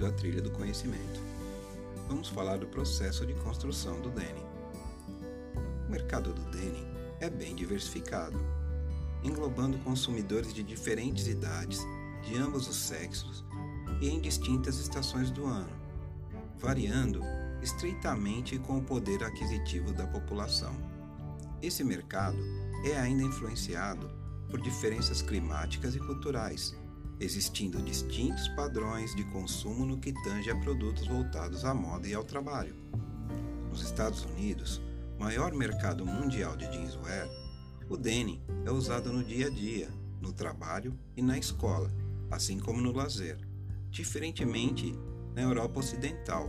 seguindo 0.00 0.06
a 0.06 0.12
trilha 0.12 0.40
do 0.40 0.50
conhecimento. 0.50 1.20
Vamos 2.08 2.28
falar 2.28 2.56
do 2.56 2.66
processo 2.66 3.26
de 3.26 3.34
construção 3.34 4.00
do 4.00 4.08
denim. 4.08 4.44
O 5.86 5.90
mercado 5.90 6.32
do 6.32 6.42
denim 6.50 6.86
é 7.20 7.28
bem 7.28 7.54
diversificado, 7.54 8.38
englobando 9.22 9.76
consumidores 9.78 10.54
de 10.54 10.62
diferentes 10.62 11.26
idades, 11.26 11.80
de 12.22 12.36
ambos 12.36 12.66
os 12.66 12.76
sexos 12.76 13.44
e 14.00 14.08
em 14.08 14.20
distintas 14.20 14.78
estações 14.78 15.30
do 15.30 15.44
ano, 15.44 15.70
variando 16.58 17.20
estreitamente 17.62 18.58
com 18.58 18.78
o 18.78 18.82
poder 18.82 19.22
aquisitivo 19.22 19.92
da 19.92 20.06
população. 20.06 20.74
Esse 21.60 21.84
mercado 21.84 22.38
é 22.86 22.98
ainda 22.98 23.22
influenciado 23.22 24.10
por 24.48 24.60
diferenças 24.60 25.20
climáticas 25.20 25.94
e 25.94 25.98
culturais, 25.98 26.74
existindo 27.20 27.82
distintos 27.82 28.48
padrões 28.48 29.14
de 29.14 29.22
consumo 29.24 29.84
no 29.84 29.98
que 29.98 30.12
tange 30.24 30.50
a 30.50 30.56
produtos 30.56 31.06
voltados 31.06 31.64
à 31.64 31.74
moda 31.74 32.08
e 32.08 32.14
ao 32.14 32.24
trabalho. 32.24 32.74
Nos 33.68 33.82
Estados 33.82 34.24
Unidos, 34.24 34.80
maior 35.18 35.52
mercado 35.52 36.06
mundial 36.06 36.56
de 36.56 36.64
jeanswear, 36.64 37.28
o 37.88 37.96
denim 37.96 38.42
é 38.64 38.70
usado 38.70 39.12
no 39.12 39.22
dia 39.22 39.48
a 39.48 39.50
dia, 39.50 39.90
no 40.20 40.32
trabalho 40.32 40.98
e 41.14 41.20
na 41.20 41.36
escola, 41.36 41.92
assim 42.30 42.58
como 42.58 42.80
no 42.80 42.92
lazer. 42.92 43.38
Diferentemente 43.90 44.98
na 45.34 45.42
Europa 45.42 45.80
Ocidental, 45.80 46.48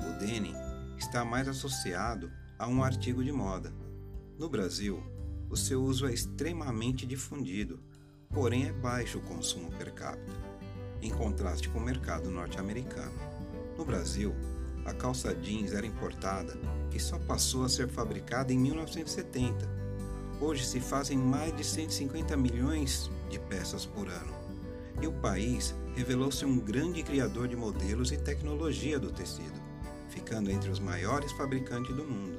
o 0.00 0.18
denim 0.18 0.54
está 0.98 1.24
mais 1.24 1.46
associado 1.46 2.30
a 2.58 2.66
um 2.66 2.82
artigo 2.82 3.22
de 3.22 3.30
moda. 3.30 3.72
No 4.38 4.48
Brasil, 4.48 5.02
o 5.48 5.56
seu 5.56 5.82
uso 5.82 6.06
é 6.06 6.12
extremamente 6.12 7.06
difundido, 7.06 7.78
porém 8.32 8.66
é 8.66 8.72
baixo 8.72 9.18
o 9.18 9.22
consumo 9.22 9.70
per 9.72 9.92
capita, 9.92 10.32
em 11.00 11.10
contraste 11.10 11.68
com 11.68 11.78
o 11.78 11.84
mercado 11.84 12.30
norte-americano. 12.30 13.12
No 13.76 13.84
Brasil, 13.84 14.34
a 14.84 14.92
calça 14.92 15.34
jeans 15.34 15.72
era 15.72 15.86
importada 15.86 16.58
e 16.92 16.98
só 16.98 17.18
passou 17.18 17.64
a 17.64 17.68
ser 17.68 17.88
fabricada 17.88 18.52
em 18.52 18.58
1970. 18.58 19.68
Hoje 20.40 20.64
se 20.64 20.80
fazem 20.80 21.16
mais 21.16 21.56
de 21.56 21.62
150 21.62 22.36
milhões 22.36 23.10
de 23.30 23.38
peças 23.38 23.86
por 23.86 24.08
ano. 24.08 24.34
E 25.00 25.06
o 25.06 25.12
país 25.12 25.74
revelou-se 25.94 26.44
um 26.44 26.58
grande 26.58 27.02
criador 27.02 27.48
de 27.48 27.56
modelos 27.56 28.12
e 28.12 28.16
tecnologia 28.16 28.98
do 28.98 29.12
tecido, 29.12 29.60
ficando 30.08 30.50
entre 30.50 30.70
os 30.70 30.80
maiores 30.80 31.30
fabricantes 31.32 31.94
do 31.94 32.04
mundo. 32.04 32.38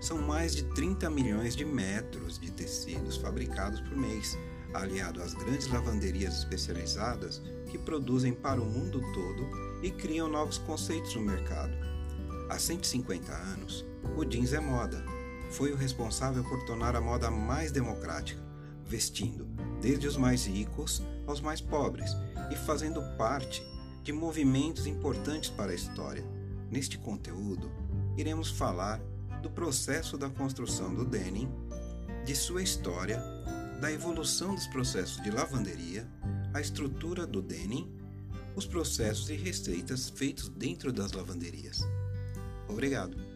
São 0.00 0.18
mais 0.18 0.56
de 0.56 0.64
30 0.74 1.08
milhões 1.10 1.54
de 1.54 1.64
metros 1.64 2.38
de 2.38 2.50
tecidos 2.50 3.16
fabricados 3.16 3.80
por 3.80 3.96
mês, 3.96 4.36
aliado 4.74 5.22
às 5.22 5.34
grandes 5.34 5.68
lavanderias 5.68 6.38
especializadas 6.38 7.42
que 7.70 7.78
produzem 7.78 8.32
para 8.32 8.60
o 8.60 8.66
mundo 8.66 9.00
todo 9.12 9.46
e 9.82 9.90
criam 9.90 10.28
novos 10.28 10.58
conceitos 10.58 11.14
no 11.14 11.22
mercado. 11.22 11.72
Há 12.48 12.58
150 12.58 13.32
anos, 13.32 13.84
o 14.16 14.24
jeans 14.24 14.52
é 14.52 14.60
moda. 14.60 15.04
Foi 15.50 15.72
o 15.72 15.76
responsável 15.76 16.44
por 16.44 16.64
tornar 16.64 16.94
a 16.94 17.00
moda 17.00 17.30
mais 17.30 17.72
democrática, 17.72 18.42
vestindo 18.86 19.46
desde 19.80 20.06
os 20.06 20.16
mais 20.16 20.46
ricos 20.46 21.02
aos 21.26 21.40
mais 21.40 21.60
pobres 21.60 22.10
e 22.50 22.56
fazendo 22.56 23.00
parte 23.16 23.62
de 24.02 24.12
movimentos 24.12 24.86
importantes 24.86 25.50
para 25.50 25.72
a 25.72 25.74
história. 25.74 26.24
Neste 26.70 26.98
conteúdo, 26.98 27.70
iremos 28.16 28.50
falar 28.50 29.00
do 29.42 29.50
processo 29.50 30.18
da 30.18 30.28
construção 30.28 30.94
do 30.94 31.04
denim, 31.04 31.48
de 32.24 32.34
sua 32.36 32.62
história, 32.62 33.22
da 33.80 33.90
evolução 33.90 34.54
dos 34.54 34.66
processos 34.66 35.22
de 35.22 35.30
lavanderia, 35.30 36.06
a 36.52 36.60
estrutura 36.60 37.26
do 37.26 37.40
denim, 37.40 37.90
os 38.54 38.66
processos 38.66 39.30
e 39.30 39.34
receitas 39.34 40.10
feitos 40.10 40.48
dentro 40.50 40.92
das 40.92 41.12
lavanderias. 41.12 41.80
Obrigado. 42.68 43.29